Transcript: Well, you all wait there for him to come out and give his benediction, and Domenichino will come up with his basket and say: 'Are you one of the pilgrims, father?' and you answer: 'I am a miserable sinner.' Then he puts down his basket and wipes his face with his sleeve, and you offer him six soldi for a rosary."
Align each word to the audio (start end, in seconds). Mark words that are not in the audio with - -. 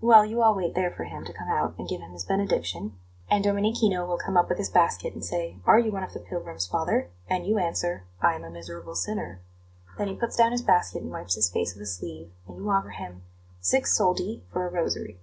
Well, 0.00 0.24
you 0.26 0.42
all 0.42 0.56
wait 0.56 0.74
there 0.74 0.90
for 0.90 1.04
him 1.04 1.24
to 1.24 1.32
come 1.32 1.46
out 1.48 1.78
and 1.78 1.88
give 1.88 2.00
his 2.00 2.24
benediction, 2.24 2.98
and 3.30 3.44
Domenichino 3.44 4.04
will 4.04 4.18
come 4.18 4.36
up 4.36 4.48
with 4.48 4.58
his 4.58 4.68
basket 4.68 5.14
and 5.14 5.24
say: 5.24 5.58
'Are 5.64 5.78
you 5.78 5.92
one 5.92 6.02
of 6.02 6.12
the 6.12 6.18
pilgrims, 6.18 6.66
father?' 6.66 7.08
and 7.28 7.46
you 7.46 7.56
answer: 7.56 8.02
'I 8.20 8.34
am 8.34 8.42
a 8.44 8.50
miserable 8.50 8.96
sinner.' 8.96 9.38
Then 9.96 10.08
he 10.08 10.16
puts 10.16 10.34
down 10.34 10.50
his 10.50 10.62
basket 10.62 11.02
and 11.04 11.12
wipes 11.12 11.36
his 11.36 11.48
face 11.48 11.72
with 11.74 11.82
his 11.82 11.94
sleeve, 11.94 12.32
and 12.48 12.56
you 12.56 12.68
offer 12.68 12.90
him 12.90 13.22
six 13.60 13.96
soldi 13.96 14.42
for 14.52 14.66
a 14.66 14.72
rosary." 14.72 15.20